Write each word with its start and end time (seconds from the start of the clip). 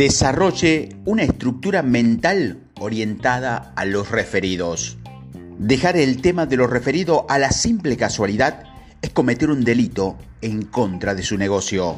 Desarrolle 0.00 0.96
una 1.04 1.24
estructura 1.24 1.82
mental 1.82 2.62
orientada 2.80 3.74
a 3.76 3.84
los 3.84 4.10
referidos. 4.10 4.96
Dejar 5.58 5.98
el 5.98 6.22
tema 6.22 6.46
de 6.46 6.56
lo 6.56 6.66
referido 6.66 7.26
a 7.28 7.38
la 7.38 7.50
simple 7.50 7.98
casualidad 7.98 8.64
es 9.02 9.10
cometer 9.10 9.50
un 9.50 9.62
delito 9.62 10.16
en 10.40 10.62
contra 10.62 11.14
de 11.14 11.22
su 11.22 11.36
negocio. 11.36 11.96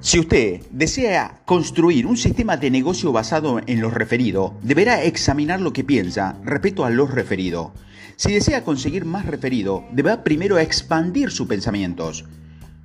Si 0.00 0.18
usted 0.18 0.62
desea 0.70 1.42
construir 1.44 2.06
un 2.06 2.16
sistema 2.16 2.56
de 2.56 2.70
negocio 2.70 3.12
basado 3.12 3.60
en 3.66 3.82
los 3.82 3.92
referidos, 3.92 4.52
deberá 4.62 5.02
examinar 5.02 5.60
lo 5.60 5.74
que 5.74 5.84
piensa 5.84 6.38
respecto 6.44 6.86
a 6.86 6.90
los 6.90 7.10
referidos. 7.10 7.72
Si 8.16 8.32
desea 8.32 8.64
conseguir 8.64 9.04
más 9.04 9.26
referidos, 9.26 9.82
deberá 9.92 10.24
primero 10.24 10.58
expandir 10.58 11.30
sus 11.30 11.46
pensamientos. 11.46 12.24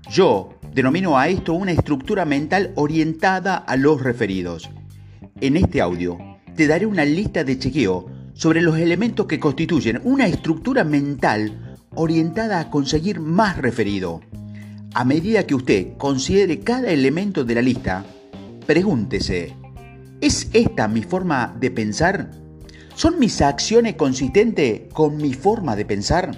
Yo 0.10 0.60
denomino 0.74 1.18
a 1.18 1.28
esto 1.28 1.54
una 1.54 1.72
estructura 1.72 2.26
mental 2.26 2.72
orientada 2.76 3.56
a 3.58 3.78
los 3.78 4.02
referidos. 4.02 4.70
En 5.40 5.56
este 5.56 5.82
audio 5.82 6.18
te 6.56 6.68
daré 6.68 6.86
una 6.86 7.06
lista 7.06 7.44
de 7.44 7.58
chequeo 7.58 8.08
sobre 8.34 8.62
los 8.62 8.78
elementos 8.78 9.28
que 9.28 9.40
constituyen 9.40 10.02
una 10.04 10.28
estructura 10.28 10.84
mental 10.84 11.78
orientada 11.96 12.60
a 12.60 12.70
conseguir 12.70 13.20
más 13.20 13.58
referido. 13.58 14.22
A 14.94 15.06
medida 15.06 15.48
que 15.48 15.56
usted 15.56 15.98
considere 15.98 16.60
cada 16.60 16.90
elemento 16.90 17.44
de 17.44 17.56
la 17.56 17.62
lista, 17.62 18.06
pregúntese, 18.68 19.56
¿es 20.22 20.50
esta 20.54 20.88
mi 20.88 21.02
forma 21.02 21.56
de 21.60 21.72
pensar? 21.72 22.32
¿Son 22.96 23.18
mis 23.20 23.42
acciones 23.42 23.96
consistentes 23.96 24.82
con 24.94 25.18
mi 25.18 25.34
forma 25.34 25.76
de 25.76 25.86
pensar? 25.86 26.32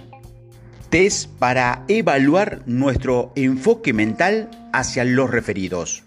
Para 1.39 1.83
evaluar 1.89 2.61
nuestro 2.67 3.33
enfoque 3.35 3.91
mental 3.91 4.49
hacia 4.71 5.03
los 5.03 5.29
referidos. 5.29 6.03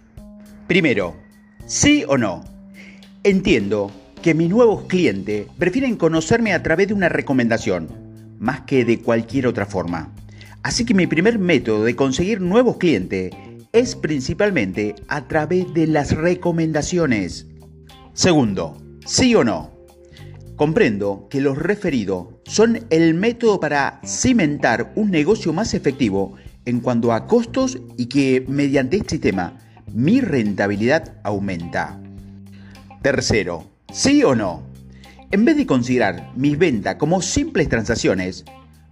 Primero, 0.67 1.15
¿sí 1.67 2.05
o 2.09 2.17
no? 2.17 2.43
Entiendo 3.23 3.91
que 4.23 4.33
mis 4.33 4.49
nuevos 4.49 4.87
clientes 4.87 5.47
prefieren 5.59 5.97
conocerme 5.97 6.55
a 6.55 6.63
través 6.63 6.89
de 6.89 6.95
una 6.95 7.11
recomendación, 7.11 7.89
más 8.39 8.63
que 8.63 8.87
de 8.87 9.01
cualquier 9.01 9.47
otra 9.47 9.67
forma. 9.67 10.11
Así 10.63 10.87
que 10.87 10.95
mi 10.95 11.07
primer 11.07 11.39
método 11.39 11.85
de 11.85 11.95
conseguir 11.95 12.41
nuevos 12.41 12.79
clientes 12.79 13.31
es 13.73 13.95
principalmente 13.95 14.95
a 15.09 15.29
través 15.29 15.75
de 15.75 15.87
las 15.87 16.17
recomendaciones. 16.17 17.47
Segundo, 18.15 18.81
¿sí 19.05 19.35
o 19.35 19.45
no? 19.45 19.78
Comprendo 20.59 21.29
que 21.31 21.41
los 21.41 21.57
referidos 21.57 22.27
son 22.45 22.81
el 22.91 23.15
método 23.15 23.61
para 23.61 24.01
cimentar 24.05 24.93
un 24.97 25.09
negocio 25.09 25.53
más 25.53 25.73
efectivo 25.73 26.35
en 26.65 26.81
cuanto 26.81 27.13
a 27.13 27.29
costos 27.29 27.79
y 27.97 28.07
que 28.07 28.45
mediante 28.49 28.97
este 28.97 29.11
sistema 29.11 29.57
mi 29.95 30.21
rentabilidad 30.21 31.15
aumenta. 31.23 32.01
Tercero, 33.03 33.71
¿sí 33.93 34.25
o 34.25 34.35
no? 34.35 34.65
En 35.31 35.45
vez 35.45 35.57
de 35.57 35.65
considerar 35.65 36.33
mis 36.35 36.59
ventas 36.59 36.97
como 36.97 37.23
simples 37.23 37.69
transacciones, 37.69 38.45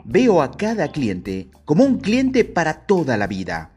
veo 0.04 0.42
a 0.42 0.52
cada 0.52 0.92
cliente 0.92 1.48
como 1.64 1.82
un 1.82 1.98
cliente 1.98 2.44
para 2.44 2.74
toda 2.86 3.16
la 3.16 3.26
vida. 3.26 3.72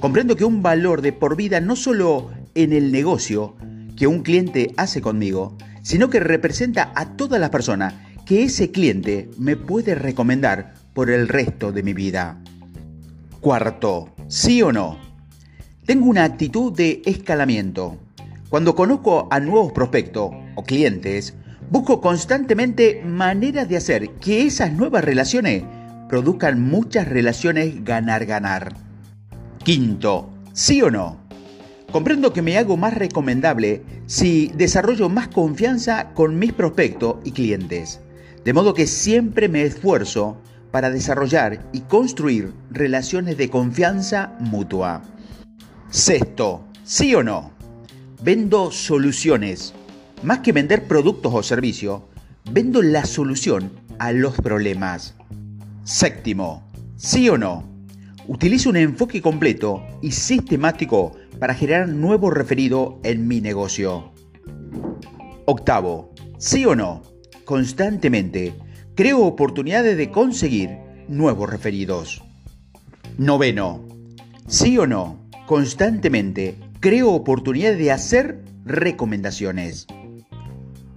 Comprendo 0.00 0.34
que 0.34 0.46
un 0.46 0.62
valor 0.62 1.02
de 1.02 1.12
por 1.12 1.36
vida 1.36 1.60
no 1.60 1.76
solo 1.76 2.30
en 2.54 2.72
el 2.72 2.90
negocio 2.90 3.54
que 3.98 4.06
un 4.06 4.22
cliente 4.22 4.72
hace 4.78 5.02
conmigo, 5.02 5.58
sino 5.84 6.08
que 6.08 6.18
representa 6.18 6.92
a 6.96 7.14
todas 7.14 7.38
las 7.38 7.50
personas 7.50 7.94
que 8.24 8.42
ese 8.42 8.72
cliente 8.72 9.30
me 9.38 9.54
puede 9.54 9.94
recomendar 9.94 10.74
por 10.94 11.10
el 11.10 11.28
resto 11.28 11.72
de 11.72 11.82
mi 11.82 11.92
vida. 11.92 12.40
Cuarto, 13.40 14.08
¿sí 14.26 14.62
o 14.62 14.72
no? 14.72 14.98
Tengo 15.84 16.06
una 16.06 16.24
actitud 16.24 16.72
de 16.72 17.02
escalamiento. 17.04 17.98
Cuando 18.48 18.74
conozco 18.74 19.28
a 19.30 19.40
nuevos 19.40 19.72
prospectos 19.72 20.30
o 20.54 20.62
clientes, 20.62 21.34
busco 21.70 22.00
constantemente 22.00 23.02
maneras 23.04 23.68
de 23.68 23.76
hacer 23.76 24.10
que 24.12 24.46
esas 24.46 24.72
nuevas 24.72 25.04
relaciones 25.04 25.64
produzcan 26.08 26.62
muchas 26.62 27.06
relaciones 27.06 27.84
ganar-ganar. 27.84 28.74
Quinto, 29.62 30.30
¿sí 30.54 30.80
o 30.80 30.90
no? 30.90 31.23
Comprendo 31.94 32.32
que 32.32 32.42
me 32.42 32.58
hago 32.58 32.76
más 32.76 32.92
recomendable 32.92 33.84
si 34.06 34.48
desarrollo 34.56 35.08
más 35.08 35.28
confianza 35.28 36.12
con 36.12 36.40
mis 36.40 36.52
prospectos 36.52 37.18
y 37.22 37.30
clientes. 37.30 38.00
De 38.44 38.52
modo 38.52 38.74
que 38.74 38.88
siempre 38.88 39.48
me 39.48 39.62
esfuerzo 39.62 40.36
para 40.72 40.90
desarrollar 40.90 41.64
y 41.72 41.82
construir 41.82 42.52
relaciones 42.68 43.36
de 43.36 43.48
confianza 43.48 44.36
mutua. 44.40 45.02
Sexto, 45.88 46.64
¿sí 46.82 47.14
o 47.14 47.22
no? 47.22 47.52
Vendo 48.24 48.72
soluciones. 48.72 49.72
Más 50.24 50.40
que 50.40 50.50
vender 50.50 50.88
productos 50.88 51.32
o 51.32 51.44
servicios, 51.44 52.02
vendo 52.50 52.82
la 52.82 53.04
solución 53.04 53.70
a 54.00 54.10
los 54.10 54.34
problemas. 54.34 55.14
Séptimo, 55.84 56.68
¿sí 56.96 57.28
o 57.28 57.38
no? 57.38 57.72
Utilizo 58.26 58.70
un 58.70 58.78
enfoque 58.78 59.22
completo 59.22 59.86
y 60.02 60.10
sistemático 60.10 61.14
para 61.44 61.52
generar 61.54 61.90
nuevo 61.90 62.30
referido 62.30 63.00
en 63.02 63.28
mi 63.28 63.42
negocio. 63.42 64.12
Octavo, 65.44 66.10
¿sí 66.38 66.64
o 66.64 66.74
no? 66.74 67.02
Constantemente 67.44 68.54
creo 68.94 69.26
oportunidades 69.26 69.98
de 69.98 70.10
conseguir 70.10 70.78
nuevos 71.06 71.50
referidos. 71.50 72.24
Noveno, 73.18 73.86
¿sí 74.48 74.78
o 74.78 74.86
no? 74.86 75.28
Constantemente 75.44 76.56
creo 76.80 77.12
oportunidades 77.12 77.76
de 77.76 77.92
hacer 77.92 78.42
recomendaciones. 78.64 79.86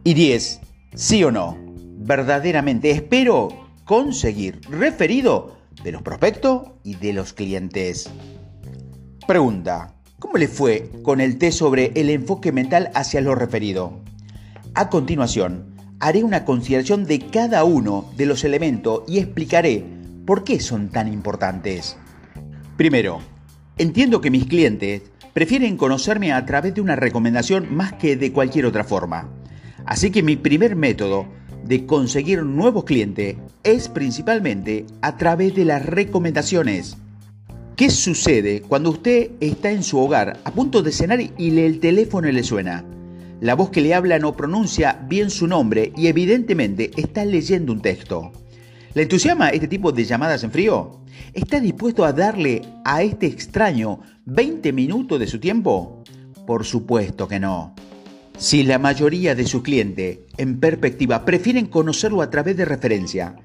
Y 0.06 0.14
10. 0.14 0.62
¿Sí 0.96 1.26
o 1.26 1.32
no? 1.32 1.58
Verdaderamente 1.98 2.92
espero 2.92 3.50
conseguir 3.84 4.62
referido 4.70 5.58
de 5.84 5.92
los 5.92 6.04
prospectos 6.04 6.70
y 6.86 6.96
de 6.96 7.12
los 7.12 7.34
clientes. 7.34 8.10
Pregunta. 9.28 9.97
¿Cómo 10.28 10.40
le 10.40 10.50
fue 10.50 10.92
con 11.04 11.22
el 11.22 11.38
test 11.38 11.60
sobre 11.60 11.94
el 11.96 12.10
enfoque 12.10 12.52
mental 12.52 12.92
hacia 12.96 13.22
lo 13.22 13.34
referido? 13.34 14.02
A 14.74 14.90
continuación, 14.90 15.68
haré 16.02 16.22
una 16.26 16.44
consideración 16.44 17.06
de 17.06 17.20
cada 17.20 17.64
uno 17.64 18.12
de 18.18 18.26
los 18.26 18.44
elementos 18.44 19.04
y 19.08 19.20
explicaré 19.20 19.86
por 20.26 20.44
qué 20.44 20.60
son 20.60 20.90
tan 20.90 21.08
importantes. 21.08 21.96
Primero, 22.76 23.22
entiendo 23.78 24.20
que 24.20 24.30
mis 24.30 24.48
clientes 24.48 25.04
prefieren 25.32 25.78
conocerme 25.78 26.34
a 26.34 26.46
través 26.46 26.76
de 26.76 26.82
una 26.82 26.98
recomendación 26.98 27.74
más 27.74 27.94
que 27.94 28.18
de 28.18 28.34
cualquier 28.34 28.66
otra 28.66 28.84
forma. 28.84 29.30
Así 29.86 30.12
que 30.12 30.24
mi 30.24 30.36
primer 30.36 30.76
método 30.76 31.26
de 31.64 31.86
conseguir 31.86 32.44
nuevos 32.44 32.84
clientes 32.84 33.38
es 33.64 33.88
principalmente 33.88 34.88
a 35.02 35.16
través 35.16 35.56
de 35.56 35.64
las 35.64 35.86
recomendaciones. 35.86 36.98
¿Qué 37.78 37.92
sucede 37.92 38.64
cuando 38.64 38.90
usted 38.90 39.34
está 39.40 39.70
en 39.70 39.84
su 39.84 40.00
hogar 40.00 40.40
a 40.44 40.52
punto 40.52 40.82
de 40.82 40.92
cenar 40.92 41.20
y 41.22 41.60
el 41.60 41.80
teléfono 41.80 42.28
le 42.32 42.42
suena? 42.42 42.84
La 43.40 43.54
voz 43.54 43.70
que 43.70 43.82
le 43.82 43.94
habla 43.94 44.18
no 44.18 44.36
pronuncia 44.36 45.06
bien 45.08 45.30
su 45.30 45.46
nombre 45.46 45.94
y 45.96 46.08
evidentemente 46.08 46.90
está 46.98 47.24
leyendo 47.24 47.72
un 47.72 47.84
texto. 47.84 48.32
¿Le 48.96 49.04
entusiasma 49.04 49.50
este 49.50 49.68
tipo 49.68 49.92
de 49.92 50.06
llamadas 50.06 50.44
en 50.44 50.50
frío? 50.50 51.02
¿Está 51.36 51.60
dispuesto 51.60 52.04
a 52.04 52.14
darle 52.14 52.64
a 52.84 53.04
este 53.04 53.28
extraño 53.28 54.00
20 54.26 54.74
minutos 54.74 55.20
de 55.20 55.28
su 55.28 55.40
tiempo? 55.40 56.02
Por 56.48 56.66
supuesto 56.66 57.28
que 57.28 57.40
no. 57.40 57.76
Si 58.40 58.64
la 58.64 58.80
mayoría 58.80 59.36
de 59.36 59.46
sus 59.46 59.62
clientes, 59.62 60.22
en 60.38 60.60
perspectiva, 60.60 61.24
prefieren 61.26 61.68
conocerlo 61.68 62.24
a 62.24 62.32
través 62.32 62.58
de 62.58 62.66
referencia, 62.66 63.36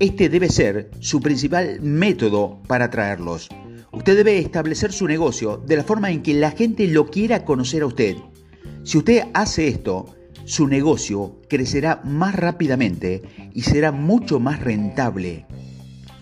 este 0.00 0.28
debe 0.28 0.48
ser 0.48 0.90
su 0.98 1.20
principal 1.20 1.80
método 1.80 2.60
para 2.66 2.86
atraerlos. 2.86 3.48
Usted 3.92 4.16
debe 4.16 4.38
establecer 4.38 4.92
su 4.92 5.06
negocio 5.06 5.62
de 5.66 5.76
la 5.76 5.84
forma 5.84 6.10
en 6.10 6.22
que 6.22 6.34
la 6.34 6.50
gente 6.50 6.86
lo 6.88 7.06
quiera 7.06 7.44
conocer 7.44 7.82
a 7.82 7.86
usted. 7.86 8.16
Si 8.84 8.98
usted 8.98 9.24
hace 9.32 9.68
esto, 9.68 10.14
su 10.44 10.66
negocio 10.66 11.40
crecerá 11.48 12.00
más 12.04 12.34
rápidamente 12.34 13.50
y 13.54 13.62
será 13.62 13.92
mucho 13.92 14.40
más 14.40 14.60
rentable. 14.60 15.46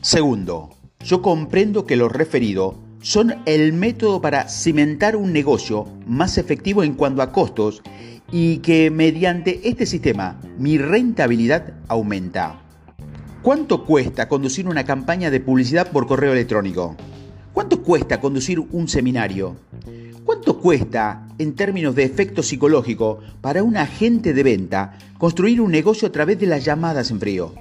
Segundo, 0.01 0.71
yo 1.05 1.23
comprendo 1.23 1.87
que 1.87 1.97
los 1.97 2.13
referidos 2.13 2.77
son 3.01 3.37
el 3.47 3.73
método 3.73 4.21
para 4.21 4.49
cimentar 4.49 5.17
un 5.17 5.33
negocio 5.33 5.87
más 6.07 6.39
efectivo 6.39 6.83
en 6.83 6.95
cuanto 6.95 7.23
a 7.23 7.33
costos 7.33 7.83
y 8.33 8.59
que 8.59 8.91
mediante 8.91 9.69
este 9.69 9.87
sistema 9.87 10.41
mi 10.59 10.79
rentabilidad 10.79 11.75
aumenta. 11.89 12.63
¿Cuánto 13.43 13.85
cuesta 13.85 14.29
conducir 14.29 14.67
una 14.67 14.85
campaña 14.85 15.31
de 15.31 15.39
publicidad 15.41 15.93
por 15.93 16.09
correo 16.09 16.33
electrónico? 16.33 16.97
¿Cuánto 17.57 17.83
cuesta 17.83 18.21
conducir 18.21 18.61
un 18.61 18.87
seminario? 18.87 19.57
¿Cuánto 20.27 20.61
cuesta, 20.61 21.27
en 21.39 21.55
términos 21.55 21.95
de 21.95 22.05
efecto 22.05 22.43
psicológico, 22.43 23.21
para 23.41 23.63
un 23.63 23.79
agente 23.79 24.35
de 24.35 24.43
venta 24.43 24.99
construir 25.17 25.63
un 25.63 25.73
negocio 25.73 26.07
a 26.07 26.13
través 26.13 26.39
de 26.39 26.45
las 26.45 26.67
llamadas 26.67 27.11
en 27.11 27.19
frío? 27.19 27.55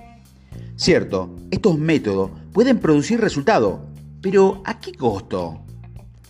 Cierto, 0.75 1.37
estos 1.49 1.79
métodos 1.79 2.29
pueden 2.51 2.79
producir 2.79 3.21
resultados, 3.21 3.79
pero 4.19 4.61
¿a 4.65 4.81
qué 4.81 4.91
costo? 4.91 5.61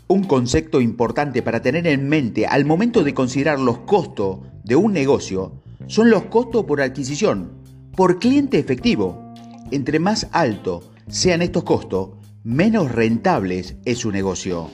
Un 0.10 0.26
concepto 0.26 0.80
importante 0.80 1.42
para 1.42 1.64
tener 1.64 1.88
en 1.88 2.08
mente 2.08 2.46
al 2.46 2.66
momento 2.66 3.04
de 3.04 3.16
considerar 3.16 3.60
los 3.60 3.80
costos 3.80 4.42
de 4.64 4.76
un 4.76 4.94
negocio 4.94 5.54
son 5.88 6.12
los 6.12 6.26
costos 6.26 6.66
por 6.66 6.82
adquisición, 6.82 7.50
por 7.96 8.20
cliente 8.20 8.60
efectivo. 8.60 9.34
Entre 9.72 9.98
más 9.98 10.28
alto 10.34 10.84
sean 11.08 11.42
estos 11.42 11.64
costos, 11.64 12.10
menos 12.46 12.92
rentables 12.92 13.76
es 13.86 13.98
su 13.98 14.12
negocio. 14.12 14.70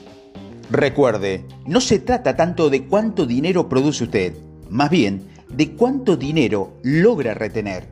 Recuerde, 0.70 1.46
no 1.66 1.80
se 1.80 1.98
trata 1.98 2.36
tanto 2.36 2.68
de 2.68 2.84
cuánto 2.84 3.24
dinero 3.24 3.70
produce 3.70 4.04
usted, 4.04 4.34
más 4.68 4.90
bien 4.90 5.22
de 5.48 5.72
cuánto 5.72 6.18
dinero 6.18 6.74
logra 6.82 7.32
retener. 7.32 7.88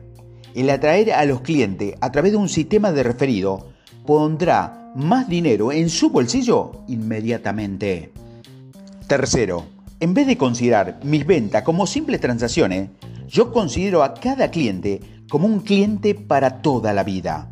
El 0.53 0.69
atraer 0.69 1.13
a 1.13 1.25
los 1.25 1.41
clientes 1.41 1.95
a 1.99 2.11
través 2.11 2.31
de 2.31 2.37
un 2.37 2.47
sistema 2.47 2.91
de 2.91 3.01
referido 3.01 3.69
pondrá 4.05 4.91
más 4.95 5.27
dinero 5.27 5.71
en 5.71 5.89
su 5.89 6.11
bolsillo 6.11 6.83
inmediatamente. 6.87 8.11
Tercero, 9.07 9.65
en 9.99 10.13
vez 10.13 10.27
de 10.27 10.37
considerar 10.37 10.99
mis 11.03 11.25
ventas 11.25 11.63
como 11.63 11.87
simples 11.87 12.21
transacciones, 12.21 12.89
yo 13.27 13.51
considero 13.51 14.03
a 14.03 14.13
cada 14.13 14.51
cliente 14.51 15.01
como 15.27 15.47
un 15.47 15.61
cliente 15.61 16.13
para 16.13 16.61
toda 16.61 16.93
la 16.93 17.03
vida. 17.03 17.50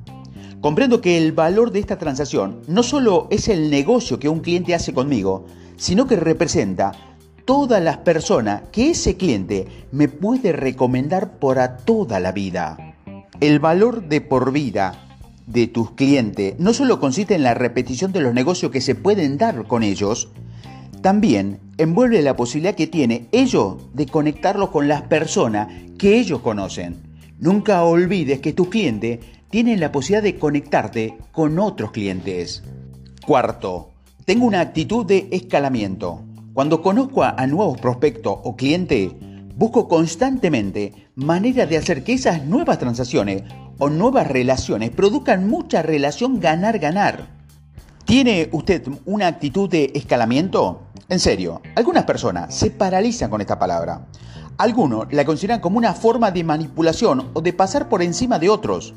Comprendo 0.62 1.00
que 1.00 1.18
el 1.18 1.32
valor 1.32 1.72
de 1.72 1.80
esta 1.80 1.98
transacción 1.98 2.62
no 2.68 2.84
solo 2.84 3.28
es 3.32 3.48
el 3.48 3.70
negocio 3.70 4.20
que 4.20 4.28
un 4.28 4.42
cliente 4.42 4.76
hace 4.76 4.94
conmigo, 4.94 5.46
sino 5.78 6.06
que 6.06 6.18
representa 6.18 6.92
todas 7.46 7.82
las 7.82 7.98
personas 7.98 8.64
que 8.72 8.92
ese 8.92 9.16
cliente 9.16 9.68
me 9.94 10.10
puede 10.10 10.52
recomendar 10.52 11.40
para 11.40 11.78
toda 11.78 12.20
la 12.20 12.34
vida. 12.34 12.96
El 13.40 13.60
valor 13.60 14.10
de 14.10 14.20
por 14.20 14.52
vida 14.52 15.08
de 15.48 15.68
tus 15.68 15.92
clientes 15.92 16.56
no 16.60 16.74
solo 16.74 17.00
consiste 17.00 17.36
en 17.36 17.44
la 17.44 17.54
repetición 17.54 18.12
de 18.12 18.20
los 18.20 18.34
negocios 18.34 18.72
que 18.72 18.82
se 18.82 18.96
pueden 18.96 19.38
dar 19.38 19.66
con 19.66 19.82
ellos, 19.82 20.28
también 21.02 21.60
envuelve 21.78 22.22
la 22.22 22.36
posibilidad 22.36 22.76
que 22.76 22.88
tiene 22.88 23.30
ellos 23.32 23.78
de 23.94 24.08
conectarlos 24.08 24.72
con 24.72 24.90
las 24.90 25.04
personas 25.04 25.70
que 25.98 26.20
ellos 26.20 26.42
conocen. 26.42 26.98
Nunca 27.40 27.84
olvides 27.84 28.42
que 28.42 28.52
tus 28.52 28.68
clientes 28.68 29.20
tienen 29.50 29.80
la 29.80 29.92
posibilidad 29.92 30.24
de 30.24 30.38
conectarte 30.38 31.18
con 31.32 31.58
otros 31.60 31.92
clientes. 31.92 32.64
Cuarto, 33.26 33.92
tengo 34.26 34.46
una 34.46 34.62
actitud 34.62 35.06
de 35.06 35.28
escalamiento. 35.32 36.22
Cuando 36.54 36.82
conozco 36.82 37.24
a 37.24 37.48
nuevos 37.48 37.80
prospectos 37.80 38.38
o 38.44 38.56
clientes, 38.56 39.12
busco 39.56 39.88
constantemente 39.88 41.10
maneras 41.16 41.70
de 41.70 41.78
hacer 41.78 42.04
que 42.04 42.14
esas 42.14 42.46
nuevas 42.46 42.80
transacciones 42.80 43.44
o 43.78 43.90
nuevas 43.90 44.28
relaciones 44.28 44.90
produzcan 44.92 45.50
mucha 45.50 45.82
relación 45.82 46.40
ganar-ganar. 46.40 47.28
¿Tiene 48.06 48.50
usted 48.52 48.88
una 49.06 49.28
actitud 49.28 49.70
de 49.70 49.92
escalamiento? 49.96 50.84
En 51.10 51.20
serio, 51.20 51.62
algunas 51.76 52.04
personas 52.04 52.56
se 52.56 52.72
paralizan 52.72 53.30
con 53.30 53.42
esta 53.42 53.60
palabra. 53.60 54.08
Algunos 54.58 55.12
la 55.12 55.26
consideran 55.26 55.60
como 55.60 55.78
una 55.78 55.94
forma 55.94 56.32
de 56.32 56.44
manipulación 56.44 57.30
o 57.34 57.42
de 57.42 57.54
pasar 57.54 57.90
por 57.90 58.02
encima 58.02 58.40
de 58.40 58.50
otros. 58.50 58.94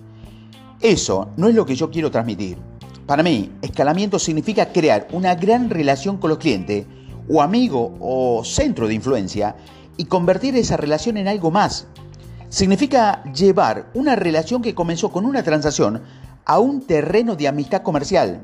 Eso 0.82 1.29
no 1.37 1.46
es 1.46 1.55
lo 1.55 1.64
que 1.64 1.76
yo 1.76 1.93
quiero 1.93 2.11
transmitir. 2.11 2.58
Para 3.06 3.23
mí, 3.23 3.52
escalamiento 3.62 4.19
significa 4.19 4.73
crear 4.73 5.06
una 5.12 5.37
gran 5.37 5.70
relación 5.70 6.17
con 6.19 6.31
los 6.31 6.38
clientes, 6.38 6.87
o 7.29 7.40
amigo 7.40 7.94
o 8.00 8.43
centro 8.44 8.88
de 8.88 8.94
influencia, 8.94 9.55
y 9.96 10.06
convertir 10.06 10.56
esa 10.56 10.76
relación 10.76 11.19
en 11.19 11.29
algo 11.29 11.52
más. 11.52 11.87
Significa 12.49 13.23
llevar 13.32 13.90
una 13.94 14.17
relación 14.17 14.61
que 14.61 14.75
comenzó 14.75 15.12
con 15.12 15.25
una 15.25 15.44
transacción 15.44 16.02
a 16.44 16.58
un 16.58 16.81
terreno 16.81 17.37
de 17.37 17.46
amistad 17.46 17.82
comercial. 17.82 18.40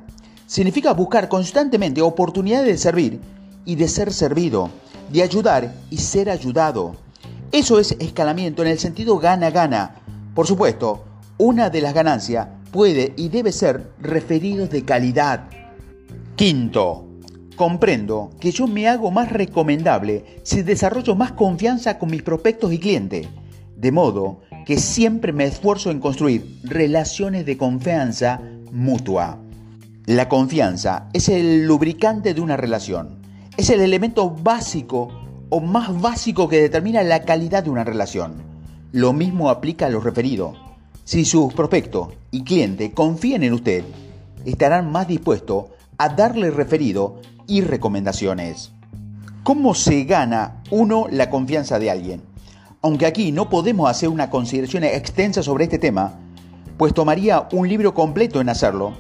Significa 0.47 0.93
buscar 0.93 1.29
constantemente 1.29 2.03
oportunidades 2.03 2.69
de 2.69 2.79
servir 2.79 3.21
y 3.65 3.75
de 3.75 3.89
ser 3.89 4.13
servido, 4.13 4.71
de 5.11 5.25
ayudar 5.25 5.75
y 5.91 5.97
ser 5.97 6.31
ayudado. 6.31 6.95
Eso 7.51 7.81
es 7.81 7.97
escalamiento 7.99 8.63
en 8.63 8.69
el 8.69 8.79
sentido 8.79 9.19
gana-gana. 9.19 9.97
Por 10.35 10.47
supuesto, 10.47 11.08
una 11.39 11.71
de 11.71 11.81
las 11.81 11.95
ganancias 11.95 12.49
puede 12.73 13.15
y 13.17 13.29
debe 13.29 13.53
ser 13.53 13.93
referidos 14.01 14.71
de 14.71 14.85
calidad. 14.85 15.49
Quinto, 16.35 17.07
comprendo 17.57 18.31
que 18.41 18.51
yo 18.51 18.67
me 18.67 18.89
hago 18.89 19.11
más 19.11 19.31
recomendable 19.31 20.41
si 20.43 20.63
desarrollo 20.63 21.15
más 21.15 21.33
confianza 21.33 21.99
con 21.99 22.11
mis 22.11 22.23
prospectos 22.23 22.73
y 22.73 22.79
clientes, 22.79 23.29
de 23.77 23.93
modo 23.93 24.41
que 24.67 24.79
siempre 24.79 25.33
me 25.33 25.45
esfuerzo 25.45 25.91
en 25.91 26.01
construir 26.01 26.61
relaciones 26.65 27.47
de 27.47 27.57
confianza 27.57 28.41
mutua. 28.73 29.39
La 30.07 30.29
confianza 30.29 31.09
es 31.13 31.29
el 31.29 31.67
lubricante 31.67 32.35
de 32.35 32.41
una 32.41 32.57
relación, 32.57 33.19
es 33.57 33.71
el 33.71 33.81
elemento 33.81 34.31
básico 34.31 35.09
o 35.51 35.61
más 35.61 36.01
básico 36.01 36.49
que 36.49 36.61
determina 36.61 37.03
la 37.03 37.23
calidad 37.23 37.63
de 37.63 37.71
una 37.71 37.85
relación. 37.85 38.43
Lo 38.93 39.13
mismo 39.13 39.51
aplica 39.51 39.87
a 39.87 39.91
los 39.91 40.03
referidos. 40.05 40.68
Si 41.09 41.25
sus 41.25 41.55
prospectos 41.55 42.09
y 42.31 42.45
clientes 42.45 42.91
confían 42.93 43.43
en 43.43 43.55
usted, 43.55 43.83
estarán 44.45 44.93
más 44.93 45.09
dispuestos 45.09 45.65
a 45.97 46.11
darle 46.11 46.51
referido 46.51 47.23
y 47.47 47.63
recomendaciones. 47.63 48.73
¿Cómo 49.43 49.75
se 49.75 50.05
gana 50.05 50.63
uno 50.71 51.07
la 51.11 51.31
confianza 51.31 51.79
de 51.79 51.91
alguien? 51.91 52.21
Aunque 52.83 53.07
aquí 53.07 53.33
no 53.33 53.49
podemos 53.49 53.89
hacer 53.89 54.11
una 54.11 54.29
consideración 54.29 54.85
extensa 54.85 55.43
sobre 55.43 55.65
este 55.65 55.79
tema, 55.79 56.13
pues 56.77 56.93
tomaría 56.93 57.49
un 57.53 57.67
libro 57.67 57.95
completo 57.95 58.43
en 58.43 58.51
hacerlo, 58.51 58.93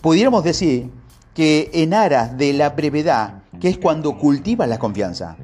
pudiéramos 0.00 0.44
decir 0.44 0.90
que 1.34 1.68
en 1.74 1.92
aras 1.92 2.38
de 2.38 2.54
la 2.54 2.70
brevedad, 2.70 3.42
que 3.60 3.68
es 3.68 3.76
cuando 3.76 4.16
cultiva 4.16 4.66
la 4.66 4.78
confianza, 4.78 5.36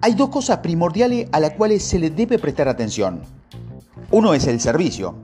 hay 0.00 0.14
dos 0.14 0.28
cosas 0.28 0.58
primordiales 0.58 1.26
a 1.32 1.40
las 1.40 1.54
cuales 1.54 1.82
se 1.82 1.98
le 1.98 2.10
debe 2.10 2.38
prestar 2.38 2.68
atención. 2.68 3.22
Uno 4.12 4.32
es 4.32 4.46
el 4.46 4.60
servicio. 4.60 5.16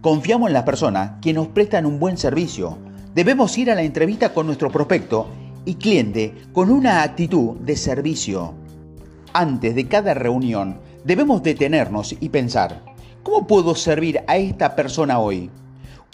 Confiamos 0.00 0.46
en 0.46 0.52
las 0.52 0.62
personas 0.62 1.20
que 1.20 1.32
nos 1.32 1.48
prestan 1.48 1.84
un 1.84 1.98
buen 1.98 2.16
servicio. 2.18 2.78
Debemos 3.16 3.58
ir 3.58 3.68
a 3.68 3.74
la 3.74 3.82
entrevista 3.82 4.32
con 4.32 4.46
nuestro 4.46 4.70
prospecto 4.70 5.26
y 5.64 5.74
cliente 5.74 6.34
con 6.52 6.70
una 6.70 7.02
actitud 7.02 7.56
de 7.56 7.76
servicio. 7.76 8.54
Antes 9.32 9.74
de 9.74 9.88
cada 9.88 10.14
reunión, 10.14 10.78
debemos 11.04 11.42
detenernos 11.42 12.14
y 12.20 12.28
pensar, 12.28 12.84
¿cómo 13.24 13.48
puedo 13.48 13.74
servir 13.74 14.20
a 14.28 14.36
esta 14.36 14.76
persona 14.76 15.18
hoy? 15.18 15.50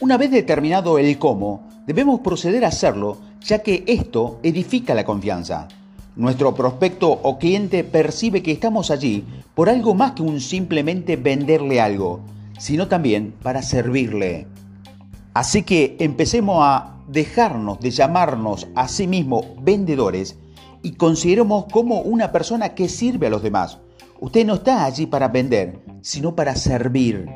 Una 0.00 0.16
vez 0.16 0.30
determinado 0.30 0.98
el 0.98 1.18
cómo, 1.18 1.68
debemos 1.86 2.20
proceder 2.20 2.64
a 2.64 2.68
hacerlo, 2.68 3.18
ya 3.42 3.58
que 3.58 3.84
esto 3.86 4.40
edifica 4.42 4.94
la 4.94 5.04
confianza. 5.04 5.68
Nuestro 6.16 6.54
prospecto 6.54 7.10
o 7.10 7.38
cliente 7.38 7.84
percibe 7.84 8.42
que 8.42 8.52
estamos 8.52 8.90
allí 8.90 9.24
por 9.54 9.68
algo 9.68 9.94
más 9.94 10.12
que 10.12 10.22
un 10.22 10.40
simplemente 10.40 11.16
venderle 11.16 11.82
algo, 11.82 12.20
sino 12.58 12.88
también 12.88 13.34
para 13.42 13.62
servirle. 13.62 14.46
Así 15.34 15.62
que 15.62 15.96
empecemos 15.98 16.58
a 16.60 16.96
dejarnos 17.08 17.80
de 17.80 17.90
llamarnos 17.90 18.68
a 18.74 18.88
sí 18.88 19.06
mismos 19.06 19.46
vendedores 19.60 20.38
y 20.82 20.92
consideremos 20.92 21.66
como 21.72 22.00
una 22.00 22.30
persona 22.30 22.74
que 22.74 22.88
sirve 22.88 23.26
a 23.26 23.30
los 23.30 23.42
demás. 23.42 23.78
Usted 24.20 24.46
no 24.46 24.54
está 24.54 24.84
allí 24.84 25.06
para 25.06 25.28
vender, 25.28 25.80
sino 26.02 26.36
para 26.36 26.54
servir. 26.54 27.28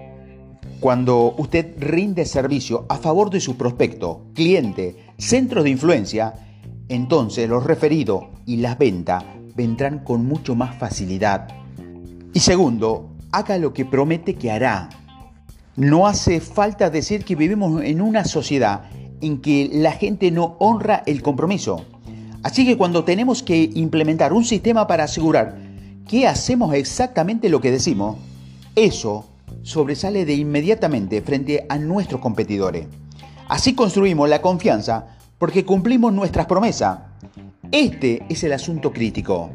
Cuando 0.80 1.34
usted 1.38 1.74
rinde 1.78 2.24
servicio 2.24 2.86
a 2.88 2.96
favor 2.96 3.30
de 3.30 3.40
su 3.40 3.56
prospecto, 3.56 4.26
cliente, 4.34 4.96
centro 5.18 5.62
de 5.62 5.70
influencia, 5.70 6.34
entonces 6.88 7.48
los 7.48 7.64
referidos 7.64 8.24
y 8.46 8.58
las 8.58 8.78
ventas 8.78 9.24
vendrán 9.56 10.04
con 10.04 10.24
mucho 10.24 10.54
más 10.54 10.76
facilidad. 10.76 11.48
Y 12.32 12.40
segundo, 12.40 13.16
haga 13.32 13.58
lo 13.58 13.72
que 13.72 13.84
promete 13.84 14.34
que 14.34 14.52
hará. 14.52 14.88
No 15.78 16.08
hace 16.08 16.40
falta 16.40 16.90
decir 16.90 17.24
que 17.24 17.36
vivimos 17.36 17.84
en 17.84 18.00
una 18.00 18.24
sociedad 18.24 18.90
en 19.20 19.40
que 19.40 19.70
la 19.72 19.92
gente 19.92 20.32
no 20.32 20.56
honra 20.58 21.04
el 21.06 21.22
compromiso. 21.22 21.84
Así 22.42 22.66
que 22.66 22.76
cuando 22.76 23.04
tenemos 23.04 23.44
que 23.44 23.70
implementar 23.74 24.32
un 24.32 24.44
sistema 24.44 24.88
para 24.88 25.04
asegurar 25.04 25.56
que 26.08 26.26
hacemos 26.26 26.74
exactamente 26.74 27.48
lo 27.48 27.60
que 27.60 27.70
decimos, 27.70 28.16
eso 28.74 29.28
sobresale 29.62 30.24
de 30.24 30.34
inmediatamente 30.34 31.22
frente 31.22 31.64
a 31.68 31.78
nuestros 31.78 32.20
competidores. 32.20 32.88
Así 33.46 33.76
construimos 33.76 34.28
la 34.28 34.42
confianza 34.42 35.16
porque 35.38 35.64
cumplimos 35.64 36.12
nuestras 36.12 36.46
promesas. 36.46 36.98
Este 37.70 38.24
es 38.28 38.42
el 38.42 38.52
asunto 38.52 38.92
crítico. 38.92 39.50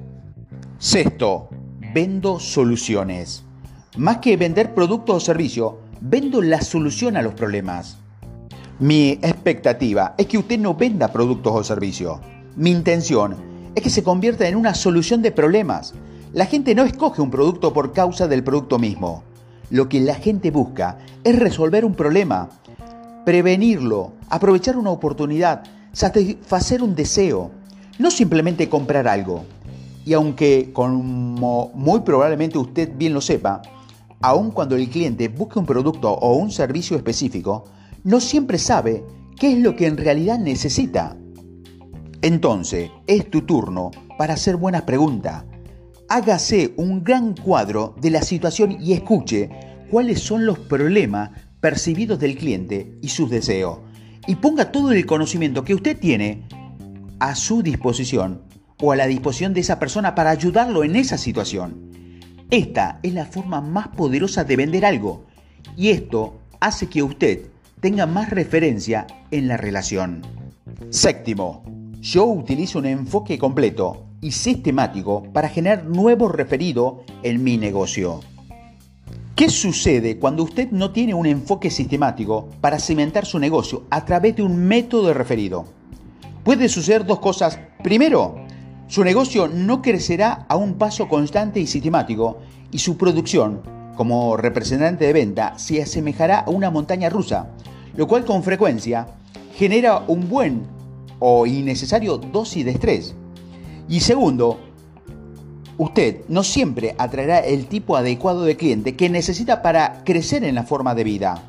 Sexto, 0.77 1.49
vendo 1.93 2.39
soluciones. 2.39 3.43
Más 3.97 4.19
que 4.19 4.37
vender 4.37 4.73
productos 4.73 5.17
o 5.17 5.19
servicios, 5.19 5.73
vendo 6.05 6.41
la 6.41 6.59
solución 6.59 7.15
a 7.15 7.21
los 7.21 7.33
problemas. 7.33 7.97
Mi 8.77 9.11
expectativa 9.21 10.15
es 10.17 10.27
que 10.27 10.37
usted 10.37 10.59
no 10.59 10.75
venda 10.75 11.07
productos 11.07 11.53
o 11.55 11.63
servicios. 11.63 12.19
Mi 12.57 12.71
intención 12.71 13.37
es 13.73 13.81
que 13.81 13.89
se 13.89 14.03
convierta 14.03 14.45
en 14.45 14.57
una 14.57 14.75
solución 14.75 15.21
de 15.21 15.31
problemas. 15.31 15.93
La 16.33 16.45
gente 16.45 16.75
no 16.75 16.83
escoge 16.83 17.21
un 17.21 17.31
producto 17.31 17.71
por 17.71 17.93
causa 17.93 18.27
del 18.27 18.43
producto 18.43 18.79
mismo. 18.79 19.23
Lo 19.69 19.87
que 19.87 20.01
la 20.01 20.15
gente 20.15 20.51
busca 20.51 20.97
es 21.23 21.39
resolver 21.39 21.85
un 21.85 21.95
problema, 21.95 22.49
prevenirlo, 23.23 24.11
aprovechar 24.29 24.75
una 24.75 24.89
oportunidad, 24.89 25.63
satisfacer 25.93 26.83
un 26.83 26.95
deseo. 26.95 27.51
no 27.97 28.11
simplemente 28.11 28.67
comprar 28.67 29.07
algo. 29.07 29.45
Y 30.03 30.11
aunque, 30.13 30.71
como 30.73 31.71
muy 31.73 32.01
probablemente 32.01 32.57
usted 32.57 32.91
bien 32.93 33.13
lo 33.13 33.21
sepa, 33.21 33.61
aun 34.23 34.51
cuando 34.51 34.77
el 34.77 34.89
cliente 34.89 35.27
busque 35.27 35.59
un 35.59 35.65
producto 35.65 36.09
o 36.09 36.35
un 36.35 36.49
servicio 36.49 36.95
específico, 36.95 37.65
no 38.05 38.21
siempre 38.21 38.57
sabe 38.57 39.03
qué 39.37 39.51
es 39.51 39.59
lo 39.59 39.75
que 39.75 39.85
en 39.85 39.97
realidad 39.97 40.39
necesita. 40.39 41.17
Entonces, 42.21 42.89
es 43.05 43.29
tu 43.29 43.41
turno 43.41 43.91
para 44.17 44.35
hacer 44.35 44.55
buenas 44.55 44.83
preguntas. 44.83 45.43
Hágase 46.07 46.73
un 46.77 47.03
gran 47.03 47.35
cuadro 47.35 47.95
de 47.99 48.11
la 48.11 48.21
situación 48.21 48.77
y 48.81 48.93
escuche 48.93 49.49
cuáles 49.91 50.21
son 50.21 50.45
los 50.45 50.57
problemas 50.57 51.31
percibidos 51.59 52.17
del 52.17 52.37
cliente 52.37 52.97
y 53.01 53.09
sus 53.09 53.29
deseos. 53.29 53.79
Y 54.25 54.35
ponga 54.35 54.71
todo 54.71 54.93
el 54.93 55.05
conocimiento 55.05 55.65
que 55.65 55.75
usted 55.75 55.99
tiene 55.99 56.47
a 57.19 57.35
su 57.35 57.61
disposición 57.61 58.43
o 58.81 58.93
a 58.93 58.95
la 58.95 59.07
disposición 59.07 59.53
de 59.53 59.59
esa 59.59 59.79
persona 59.79 60.15
para 60.15 60.29
ayudarlo 60.29 60.85
en 60.85 60.95
esa 60.95 61.17
situación. 61.17 61.92
Esta 62.53 62.99
es 63.01 63.15
la 63.15 63.25
forma 63.25 63.61
más 63.61 63.87
poderosa 63.87 64.43
de 64.43 64.55
vender 64.55 64.85
algo 64.85 65.23
y 65.75 65.89
esto 65.89 66.35
hace 66.59 66.85
que 66.85 67.01
usted 67.01 67.47
tenga 67.79 68.05
más 68.05 68.29
referencia 68.29 69.07
en 69.31 69.47
la 69.47 69.57
relación. 69.57 70.21
Séptimo, 70.91 71.63
yo 71.99 72.25
utilizo 72.25 72.77
un 72.77 72.85
enfoque 72.85 73.39
completo 73.39 74.05
y 74.21 74.33
sistemático 74.33 75.23
para 75.33 75.49
generar 75.49 75.85
nuevos 75.85 76.31
referidos 76.31 76.97
en 77.23 77.43
mi 77.43 77.57
negocio. 77.57 78.19
¿Qué 79.35 79.49
sucede 79.49 80.19
cuando 80.19 80.43
usted 80.43 80.69
no 80.69 80.91
tiene 80.91 81.15
un 81.15 81.25
enfoque 81.25 81.71
sistemático 81.71 82.49
para 82.61 82.77
cimentar 82.77 83.25
su 83.25 83.39
negocio 83.39 83.85
a 83.89 84.05
través 84.05 84.35
de 84.35 84.43
un 84.43 84.57
método 84.67 85.07
de 85.07 85.15
referido? 85.15 85.65
Puede 86.43 86.69
suceder 86.69 87.03
dos 87.03 87.17
cosas. 87.17 87.57
Primero, 87.81 88.42
su 88.93 89.03
negocio 89.03 89.47
no 89.47 89.81
crecerá 89.81 90.45
a 90.47 90.55
un 90.55 90.75
paso 90.75 91.07
constante 91.07 91.59
y 91.59 91.65
sistemático 91.65 92.37
y 92.71 92.77
su 92.77 92.95
producción, 92.95 93.63
como 93.95 94.37
representante 94.37 95.07
de 95.07 95.13
venta, 95.13 95.57
se 95.57 95.81
asemejará 95.81 96.41
a 96.41 96.51
una 96.51 96.69
montaña 96.69 97.09
rusa, 97.09 97.49
lo 97.97 98.07
cual 98.07 98.23
con 98.23 98.43
frecuencia 98.43 99.07
genera 99.55 100.03
un 100.05 100.29
buen 100.29 100.67
o 101.17 101.47
innecesario 101.47 102.19
dosis 102.19 102.65
de 102.65 102.69
estrés. 102.69 103.15
Y 103.89 104.01
segundo, 104.01 104.59
usted 105.79 106.17
no 106.27 106.43
siempre 106.43 106.93
atraerá 106.99 107.39
el 107.39 107.65
tipo 107.65 107.97
adecuado 107.97 108.43
de 108.43 108.57
cliente 108.57 108.95
que 108.95 109.09
necesita 109.09 109.63
para 109.63 110.03
crecer 110.03 110.43
en 110.43 110.53
la 110.53 110.65
forma 110.65 110.93
de 110.93 111.03
vida. 111.03 111.41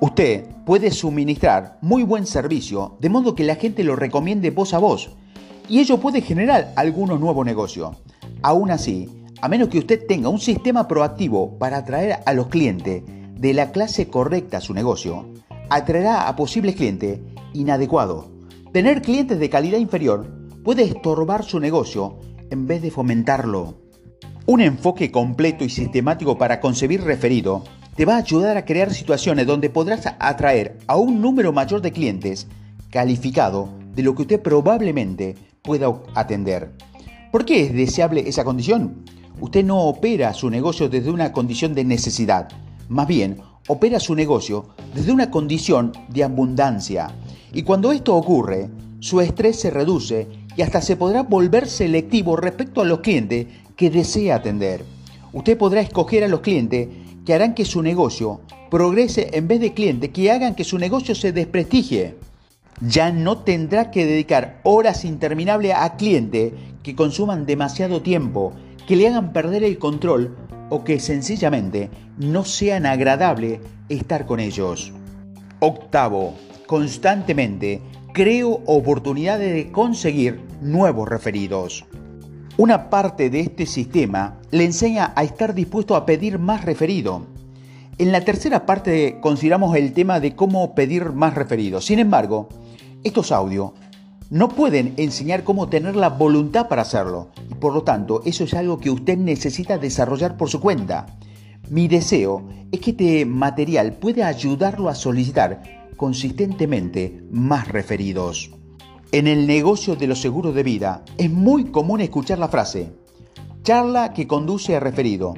Usted 0.00 0.46
puede 0.64 0.90
suministrar 0.92 1.76
muy 1.82 2.04
buen 2.04 2.24
servicio 2.24 2.96
de 3.00 3.10
modo 3.10 3.34
que 3.34 3.44
la 3.44 3.56
gente 3.56 3.84
lo 3.84 3.96
recomiende 3.96 4.48
voz 4.50 4.72
a 4.72 4.78
voz 4.78 5.10
y 5.68 5.80
ello 5.80 5.98
puede 5.98 6.20
generar 6.20 6.72
algunos 6.76 7.20
nuevos 7.20 7.44
negocios. 7.44 7.96
Aún 8.42 8.70
así, 8.70 9.08
a 9.40 9.48
menos 9.48 9.68
que 9.68 9.78
usted 9.78 10.06
tenga 10.06 10.28
un 10.28 10.40
sistema 10.40 10.86
proactivo 10.88 11.58
para 11.58 11.78
atraer 11.78 12.20
a 12.24 12.32
los 12.32 12.48
clientes 12.48 13.02
de 13.06 13.52
la 13.52 13.72
clase 13.72 14.08
correcta 14.08 14.58
a 14.58 14.60
su 14.60 14.74
negocio, 14.74 15.28
atraerá 15.70 16.28
a 16.28 16.36
posibles 16.36 16.76
clientes 16.76 17.20
inadecuados. 17.52 18.26
Tener 18.72 19.02
clientes 19.02 19.38
de 19.38 19.50
calidad 19.50 19.78
inferior 19.78 20.26
puede 20.62 20.84
estorbar 20.84 21.44
su 21.44 21.60
negocio 21.60 22.18
en 22.50 22.66
vez 22.66 22.82
de 22.82 22.90
fomentarlo. 22.90 23.74
Un 24.46 24.60
enfoque 24.60 25.10
completo 25.10 25.64
y 25.64 25.70
sistemático 25.70 26.36
para 26.36 26.60
concebir 26.60 27.02
referido 27.02 27.64
te 27.96 28.04
va 28.04 28.14
a 28.14 28.18
ayudar 28.18 28.56
a 28.56 28.64
crear 28.64 28.92
situaciones 28.92 29.46
donde 29.46 29.70
podrás 29.70 30.14
atraer 30.18 30.78
a 30.86 30.96
un 30.96 31.20
número 31.20 31.52
mayor 31.52 31.80
de 31.80 31.92
clientes 31.92 32.46
calificado 32.90 33.83
de 33.94 34.02
lo 34.02 34.14
que 34.14 34.22
usted 34.22 34.42
probablemente 34.42 35.34
pueda 35.62 35.92
atender. 36.14 36.72
¿Por 37.30 37.44
qué 37.44 37.62
es 37.62 37.72
deseable 37.72 38.28
esa 38.28 38.44
condición? 38.44 39.04
Usted 39.40 39.64
no 39.64 39.82
opera 39.82 40.32
su 40.34 40.50
negocio 40.50 40.88
desde 40.88 41.10
una 41.10 41.32
condición 41.32 41.74
de 41.74 41.84
necesidad, 41.84 42.48
más 42.88 43.06
bien 43.06 43.38
opera 43.66 43.98
su 43.98 44.14
negocio 44.14 44.68
desde 44.94 45.12
una 45.12 45.30
condición 45.30 45.92
de 46.08 46.24
abundancia. 46.24 47.10
Y 47.52 47.62
cuando 47.62 47.92
esto 47.92 48.14
ocurre, 48.14 48.68
su 49.00 49.20
estrés 49.20 49.58
se 49.58 49.70
reduce 49.70 50.28
y 50.56 50.62
hasta 50.62 50.80
se 50.80 50.96
podrá 50.96 51.22
volver 51.22 51.68
selectivo 51.68 52.36
respecto 52.36 52.80
a 52.80 52.84
los 52.84 53.00
clientes 53.00 53.46
que 53.76 53.90
desea 53.90 54.36
atender. 54.36 54.84
Usted 55.32 55.58
podrá 55.58 55.80
escoger 55.80 56.24
a 56.24 56.28
los 56.28 56.40
clientes 56.40 56.88
que 57.24 57.34
harán 57.34 57.54
que 57.54 57.64
su 57.64 57.82
negocio 57.82 58.40
progrese 58.70 59.30
en 59.32 59.48
vez 59.48 59.60
de 59.60 59.74
clientes 59.74 60.10
que 60.10 60.30
hagan 60.30 60.54
que 60.54 60.64
su 60.64 60.78
negocio 60.78 61.14
se 61.14 61.32
desprestigie. 61.32 62.16
Ya 62.80 63.12
no 63.12 63.38
tendrá 63.38 63.90
que 63.90 64.04
dedicar 64.04 64.60
horas 64.64 65.04
interminables 65.04 65.74
a 65.76 65.96
clientes 65.96 66.52
que 66.82 66.94
consuman 66.94 67.46
demasiado 67.46 68.02
tiempo, 68.02 68.52
que 68.86 68.96
le 68.96 69.08
hagan 69.08 69.32
perder 69.32 69.64
el 69.64 69.78
control 69.78 70.36
o 70.70 70.84
que 70.84 70.98
sencillamente 70.98 71.90
no 72.18 72.44
sean 72.44 72.86
agradable 72.86 73.60
estar 73.88 74.26
con 74.26 74.40
ellos. 74.40 74.92
Octavo, 75.60 76.34
constantemente 76.66 77.80
creo 78.12 78.60
oportunidades 78.66 79.54
de 79.54 79.72
conseguir 79.72 80.40
nuevos 80.60 81.08
referidos. 81.08 81.84
Una 82.56 82.88
parte 82.88 83.30
de 83.30 83.40
este 83.40 83.66
sistema 83.66 84.38
le 84.50 84.64
enseña 84.64 85.12
a 85.16 85.24
estar 85.24 85.54
dispuesto 85.54 85.96
a 85.96 86.06
pedir 86.06 86.38
más 86.38 86.64
referido. 86.64 87.26
En 87.98 88.12
la 88.12 88.20
tercera 88.20 88.66
parte 88.66 89.18
consideramos 89.20 89.76
el 89.76 89.92
tema 89.92 90.20
de 90.20 90.36
cómo 90.36 90.74
pedir 90.74 91.12
más 91.12 91.34
referido. 91.34 91.80
Sin 91.80 91.98
embargo, 91.98 92.48
estos 93.04 93.30
audios 93.30 93.72
no 94.30 94.48
pueden 94.48 94.94
enseñar 94.96 95.44
cómo 95.44 95.68
tener 95.68 95.94
la 95.94 96.08
voluntad 96.08 96.68
para 96.68 96.82
hacerlo. 96.82 97.28
Y 97.50 97.54
por 97.54 97.74
lo 97.74 97.82
tanto, 97.82 98.22
eso 98.24 98.44
es 98.44 98.54
algo 98.54 98.78
que 98.78 98.90
usted 98.90 99.18
necesita 99.18 99.78
desarrollar 99.78 100.36
por 100.36 100.48
su 100.48 100.60
cuenta. 100.60 101.06
Mi 101.70 101.86
deseo 101.86 102.48
es 102.72 102.80
que 102.80 102.90
este 102.90 103.26
material 103.26 103.92
pueda 103.92 104.26
ayudarlo 104.26 104.88
a 104.88 104.94
solicitar 104.94 105.62
consistentemente 105.96 107.22
más 107.30 107.68
referidos. 107.68 108.50
En 109.12 109.28
el 109.28 109.46
negocio 109.46 109.94
de 109.94 110.08
los 110.08 110.20
seguros 110.20 110.54
de 110.54 110.64
vida 110.64 111.04
es 111.16 111.30
muy 111.30 111.66
común 111.66 112.00
escuchar 112.00 112.38
la 112.38 112.48
frase, 112.48 112.90
charla 113.62 114.12
que 114.12 114.26
conduce 114.26 114.74
a 114.74 114.80
referido. 114.80 115.34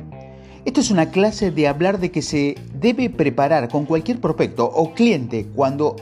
Esto 0.65 0.81
es 0.81 0.91
una 0.91 1.11
clase 1.11 1.51
de 1.51 1.69
hablar 1.69 2.01
de 2.01 2.11
que 2.11 2.23
se 2.23 2.57
debe 2.75 3.11
preparar 3.11 3.69
con 3.69 3.85
cualquier 3.85 4.21
prospecto 4.21 4.65
o 4.65 4.95
cliente 4.95 5.47
cuando 5.55 5.97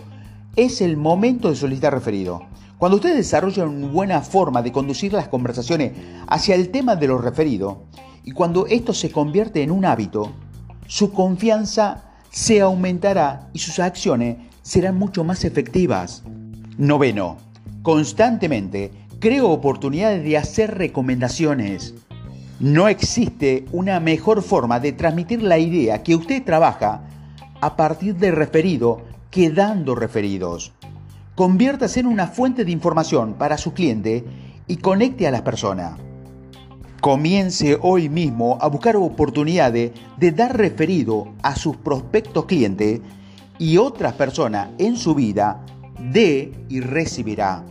es 0.56 0.80
el 0.80 0.96
momento 0.96 1.50
de 1.50 1.56
solicitar 1.56 1.92
referido. 1.92 2.42
Cuando 2.78 2.96
usted 2.96 3.14
desarrolla 3.14 3.64
una 3.64 3.88
buena 3.88 4.20
forma 4.20 4.62
de 4.62 4.72
conducir 4.72 5.12
las 5.12 5.28
conversaciones 5.28 5.92
hacia 6.26 6.54
el 6.54 6.70
tema 6.70 6.96
de 6.96 7.08
los 7.08 7.22
referidos 7.22 7.78
y 8.24 8.32
cuando 8.32 8.66
esto 8.66 8.92
se 8.92 9.10
convierte 9.10 9.62
en 9.62 9.70
un 9.70 9.84
hábito, 9.84 10.32
su 10.86 11.12
confianza 11.12 12.04
se 12.30 12.60
aumentará 12.60 13.48
y 13.52 13.58
sus 13.58 13.78
acciones 13.78 14.36
serán 14.62 14.98
mucho 14.98 15.24
más 15.24 15.44
efectivas. 15.44 16.22
Noveno, 16.76 17.38
Constantemente 17.84 18.92
creo 19.20 19.50
oportunidades 19.50 20.24
de 20.24 20.38
hacer 20.38 20.78
recomendaciones. 20.78 21.92
No 22.58 22.88
existe 22.88 23.66
una 23.72 24.00
mejor 24.00 24.40
forma 24.40 24.80
de 24.80 24.92
transmitir 24.92 25.42
la 25.42 25.58
idea 25.58 26.02
que 26.02 26.16
usted 26.16 26.42
trabaja 26.42 27.02
a 27.60 27.76
partir 27.76 28.16
de 28.16 28.30
referido 28.30 29.02
que 29.34 29.50
dando 29.50 29.96
referidos. 29.96 30.72
Conviértase 31.34 31.98
en 31.98 32.06
una 32.06 32.28
fuente 32.28 32.64
de 32.64 32.70
información 32.70 33.34
para 33.34 33.58
su 33.58 33.74
cliente 33.74 34.24
y 34.68 34.76
conecte 34.76 35.26
a 35.26 35.32
las 35.32 35.42
personas. 35.42 35.98
Comience 37.00 37.76
hoy 37.82 38.08
mismo 38.08 38.58
a 38.60 38.68
buscar 38.68 38.94
oportunidades 38.94 39.90
de 40.18 40.30
dar 40.30 40.56
referido 40.56 41.32
a 41.42 41.56
sus 41.56 41.76
prospectos 41.76 42.44
clientes 42.44 43.00
y 43.58 43.76
otras 43.76 44.12
personas 44.12 44.68
en 44.78 44.96
su 44.96 45.16
vida 45.16 45.66
de 45.98 46.52
y 46.68 46.80
recibirá. 46.80 47.64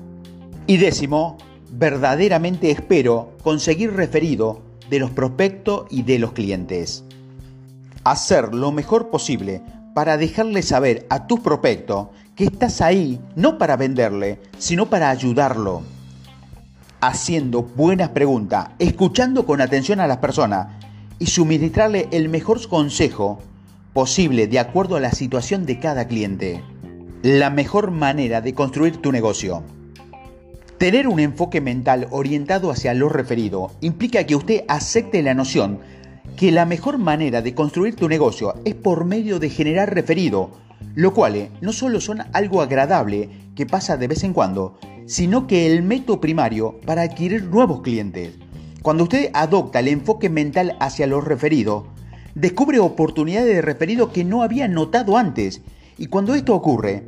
Y 0.68 0.76
décimo, 0.76 1.38
verdaderamente 1.72 2.72
espero 2.72 3.38
conseguir 3.42 3.94
referido 3.94 4.62
de 4.90 5.00
los 5.00 5.12
prospectos 5.12 5.86
y 5.90 6.02
de 6.02 6.20
los 6.20 6.34
clientes. 6.34 7.06
Hacer 8.04 8.54
lo 8.54 8.74
mejor 8.74 9.10
posible 9.10 9.62
para 9.94 10.18
dejarle 10.18 10.62
saber 10.62 11.06
a 11.10 11.28
tus 11.28 11.40
prospectos 11.40 12.08
que 12.36 12.46
estás 12.46 12.82
ahí 12.82 13.20
no 13.36 13.58
para 13.58 13.78
venderle, 13.78 14.40
sino 14.58 14.90
para 14.90 15.10
ayudarlo. 15.10 15.84
Haciendo 17.02 17.64
buenas 17.64 18.10
preguntas, 18.10 18.70
escuchando 18.80 19.46
con 19.46 19.62
atención 19.62 20.00
a 20.00 20.08
las 20.08 20.18
personas 20.18 20.68
y 21.20 21.28
suministrarle 21.28 22.08
el 22.12 22.30
mejor 22.30 22.68
consejo 22.68 23.40
posible 23.94 24.48
de 24.48 24.60
acuerdo 24.60 24.96
a 24.96 25.00
la 25.00 25.12
situación 25.12 25.66
de 25.66 25.80
cada 25.80 26.08
cliente. 26.08 26.64
La 27.22 27.50
mejor 27.50 27.92
manera 27.92 28.42
de 28.42 28.54
construir 28.54 28.98
tu 28.98 29.12
negocio. 29.12 29.64
Tener 30.78 31.08
un 31.08 31.20
enfoque 31.20 31.62
mental 31.62 32.08
orientado 32.10 32.72
hacia 32.72 32.94
lo 32.94 33.08
referido 33.08 33.72
implica 33.80 34.26
que 34.26 34.36
usted 34.36 34.64
acepte 34.68 35.22
la 35.22 35.34
noción 35.34 35.80
que 36.38 36.52
la 36.52 36.66
mejor 36.66 36.98
manera 36.98 37.42
de 37.42 37.54
construir 37.54 37.96
tu 37.96 38.10
negocio 38.10 38.56
es 38.66 38.76
por 38.76 39.06
medio 39.06 39.40
de 39.40 39.50
generar 39.50 39.94
referido, 39.94 40.52
lo 40.96 41.14
cual 41.14 41.50
no 41.62 41.74
solo 41.74 42.02
son 42.02 42.24
algo 42.34 42.62
agradable 42.62 43.30
que 43.56 43.66
pasa 43.66 43.98
de 43.98 44.08
vez 44.08 44.24
en 44.24 44.34
cuando, 44.34 44.78
sino 45.06 45.48
que 45.48 45.68
el 45.68 45.84
método 45.84 46.20
primario 46.20 46.80
para 46.86 47.04
adquirir 47.04 47.46
nuevos 47.46 47.82
clientes. 47.82 48.34
Cuando 48.82 49.04
usted 49.04 49.30
adopta 49.34 49.80
el 49.80 49.88
enfoque 49.88 50.30
mental 50.30 50.76
hacia 50.80 51.08
los 51.08 51.24
referidos, 51.24 51.86
descubre 52.36 52.80
oportunidades 52.80 53.56
de 53.56 53.62
referido 53.62 54.12
que 54.12 54.24
no 54.24 54.44
había 54.44 54.68
notado 54.68 55.18
antes. 55.18 55.62
Y 55.98 56.08
cuando 56.08 56.36
esto 56.36 56.56
ocurre, 56.56 57.08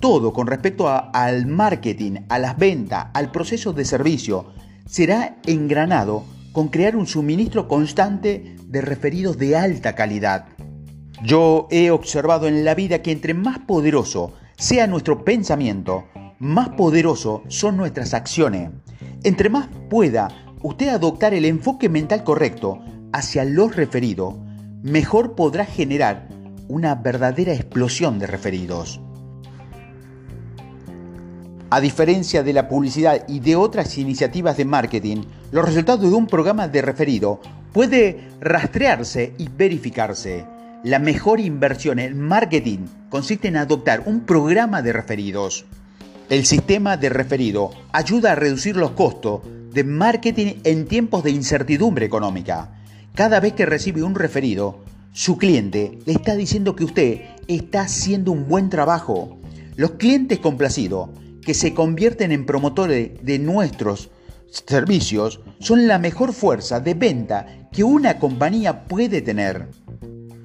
todo 0.00 0.32
con 0.32 0.46
respecto 0.46 0.88
al 0.88 1.46
marketing, 1.46 2.24
a 2.28 2.38
las 2.38 2.58
ventas, 2.58 3.06
al 3.14 3.30
proceso 3.30 3.72
de 3.72 3.84
servicio, 3.84 4.46
será 4.86 5.36
engranado 5.46 6.24
con 6.56 6.68
crear 6.68 6.96
un 6.96 7.06
suministro 7.06 7.68
constante 7.68 8.56
de 8.66 8.80
referidos 8.80 9.36
de 9.36 9.58
alta 9.58 9.94
calidad. 9.94 10.46
Yo 11.22 11.68
he 11.70 11.90
observado 11.90 12.48
en 12.48 12.64
la 12.64 12.74
vida 12.74 13.02
que 13.02 13.12
entre 13.12 13.34
más 13.34 13.58
poderoso 13.58 14.32
sea 14.56 14.86
nuestro 14.86 15.22
pensamiento, 15.22 16.06
más 16.38 16.70
poderoso 16.70 17.42
son 17.48 17.76
nuestras 17.76 18.14
acciones. 18.14 18.70
Entre 19.22 19.50
más 19.50 19.68
pueda 19.90 20.28
usted 20.62 20.88
adoptar 20.88 21.34
el 21.34 21.44
enfoque 21.44 21.90
mental 21.90 22.24
correcto 22.24 22.80
hacia 23.12 23.44
los 23.44 23.76
referidos, 23.76 24.36
mejor 24.82 25.34
podrá 25.34 25.66
generar 25.66 26.26
una 26.68 26.94
verdadera 26.94 27.52
explosión 27.52 28.18
de 28.18 28.28
referidos. 28.28 28.98
A 31.68 31.80
diferencia 31.80 32.44
de 32.44 32.52
la 32.52 32.68
publicidad 32.68 33.26
y 33.26 33.40
de 33.40 33.56
otras 33.56 33.98
iniciativas 33.98 34.56
de 34.56 34.64
marketing, 34.64 35.22
los 35.50 35.64
resultados 35.64 36.08
de 36.08 36.16
un 36.16 36.28
programa 36.28 36.68
de 36.68 36.80
referido 36.80 37.40
puede 37.72 38.28
rastrearse 38.40 39.34
y 39.36 39.48
verificarse. 39.48 40.44
La 40.84 41.00
mejor 41.00 41.40
inversión 41.40 41.98
en 41.98 42.20
marketing 42.20 42.86
consiste 43.10 43.48
en 43.48 43.56
adoptar 43.56 44.04
un 44.06 44.20
programa 44.20 44.80
de 44.80 44.92
referidos. 44.92 45.64
El 46.30 46.46
sistema 46.46 46.96
de 46.96 47.08
referido 47.08 47.72
ayuda 47.92 48.32
a 48.32 48.36
reducir 48.36 48.76
los 48.76 48.92
costos 48.92 49.40
de 49.72 49.82
marketing 49.82 50.54
en 50.62 50.86
tiempos 50.86 51.24
de 51.24 51.32
incertidumbre 51.32 52.06
económica. 52.06 52.76
Cada 53.16 53.40
vez 53.40 53.54
que 53.54 53.66
recibe 53.66 54.04
un 54.04 54.14
referido, 54.14 54.84
su 55.10 55.36
cliente 55.36 55.98
le 56.06 56.12
está 56.12 56.36
diciendo 56.36 56.76
que 56.76 56.84
usted 56.84 57.22
está 57.48 57.80
haciendo 57.80 58.30
un 58.30 58.46
buen 58.46 58.70
trabajo. 58.70 59.38
Los 59.74 59.92
clientes 59.92 60.38
complacidos 60.38 61.10
que 61.46 61.54
se 61.54 61.74
convierten 61.74 62.32
en 62.32 62.44
promotores 62.44 63.12
de 63.22 63.38
nuestros 63.38 64.10
servicios 64.50 65.40
son 65.60 65.86
la 65.86 66.00
mejor 66.00 66.32
fuerza 66.32 66.80
de 66.80 66.94
venta 66.94 67.68
que 67.70 67.84
una 67.84 68.18
compañía 68.18 68.84
puede 68.86 69.22
tener. 69.22 69.68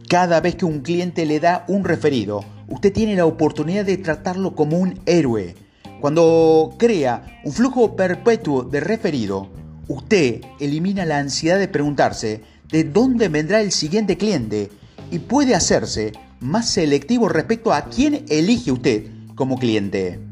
Cada 0.08 0.40
vez 0.42 0.56
que 0.56 0.66
un 0.66 0.82
cliente 0.82 1.26
le 1.26 1.40
da 1.40 1.66
un 1.68 1.86
referido, 1.86 2.46
usted 2.68 2.94
tiene 2.94 3.16
la 3.16 3.26
oportunidad 3.26 3.84
de 3.84 3.98
tratarlo 3.98 4.54
como 4.54 4.78
un 4.78 5.00
héroe. 5.08 5.56
Cuando 6.00 6.76
crea 6.78 7.42
un 7.46 7.52
flujo 7.52 7.96
perpetuo 7.96 8.62
de 8.62 8.80
referido, 8.80 9.50
usted 9.88 10.42
elimina 10.60 11.08
la 11.08 11.18
ansiedad 11.18 11.58
de 11.58 11.68
preguntarse 11.68 12.42
de 12.70 12.84
dónde 12.84 13.28
vendrá 13.28 13.62
el 13.62 13.72
siguiente 13.72 14.18
cliente 14.18 14.70
y 15.10 15.18
puede 15.18 15.56
hacerse 15.56 16.12
más 16.40 16.70
selectivo 16.70 17.28
respecto 17.28 17.74
a 17.74 17.86
quién 17.86 18.24
elige 18.30 18.72
usted 18.72 19.08
como 19.34 19.58
cliente. 19.58 20.31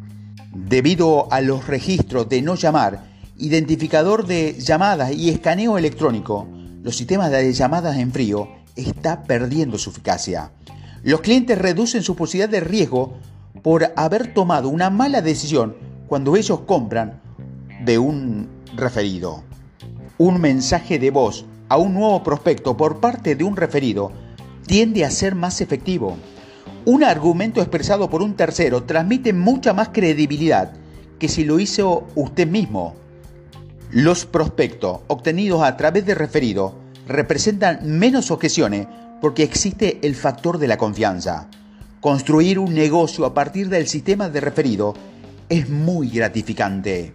Debido 0.52 1.32
a 1.32 1.42
los 1.42 1.68
registros 1.68 2.28
de 2.28 2.42
no 2.42 2.56
llamar, 2.56 3.04
identificador 3.38 4.26
de 4.26 4.60
llamadas 4.60 5.12
y 5.12 5.30
escaneo 5.30 5.78
electrónico, 5.78 6.48
los 6.82 6.96
sistemas 6.96 7.30
de 7.30 7.54
llamadas 7.54 7.98
en 7.98 8.12
frío 8.12 8.50
está 8.76 9.24
perdiendo 9.24 9.78
su 9.78 9.92
eficacia. 9.92 10.52
Los 11.04 11.22
clientes 11.22 11.56
reducen 11.56 12.02
su 12.02 12.16
posibilidad 12.16 12.50
de 12.50 12.62
riesgo 12.62 13.14
por 13.62 13.94
haber 13.96 14.34
tomado 14.34 14.70
una 14.70 14.90
mala 14.90 15.22
decisión 15.22 15.76
cuando 16.08 16.36
ellos 16.36 16.62
compran 16.62 17.22
de 17.86 18.00
un 18.00 18.50
referido. 18.76 19.44
Un 20.18 20.42
mensaje 20.42 20.98
de 20.98 21.12
voz 21.12 21.46
a 21.68 21.78
un 21.78 21.94
nuevo 21.94 22.24
prospecto 22.24 22.76
por 22.76 23.00
parte 23.00 23.36
de 23.36 23.44
un 23.44 23.56
referido 23.56 24.12
tiende 24.66 25.06
a 25.06 25.12
ser 25.12 25.36
más 25.36 25.62
efectivo 25.62 26.18
un 26.90 27.04
argumento 27.04 27.62
expresado 27.62 28.10
por 28.10 28.24
un 28.24 28.34
tercero 28.34 28.82
transmite 28.82 29.32
mucha 29.32 29.74
más 29.74 29.90
credibilidad 29.90 30.72
que 31.20 31.28
si 31.28 31.44
lo 31.44 31.60
hizo 31.60 32.08
usted 32.16 32.48
mismo. 32.48 32.96
Los 33.92 34.26
prospectos 34.26 35.02
obtenidos 35.06 35.62
a 35.62 35.78
través 35.78 36.08
de 36.08 36.16
referido 36.16 36.74
representan 37.08 37.82
menos 37.84 38.32
objeciones 38.32 38.88
porque 39.22 39.44
existe 39.44 40.00
el 40.02 40.16
factor 40.16 40.58
de 40.58 40.68
la 40.68 40.78
confianza. 40.78 41.48
Construir 42.02 42.58
un 42.58 42.74
negocio 42.74 43.24
a 43.24 43.36
partir 43.36 43.70
del 43.70 43.86
sistema 43.86 44.28
de 44.28 44.42
referido 44.42 44.96
es 45.48 45.70
muy 45.70 46.10
gratificante. 46.10 47.14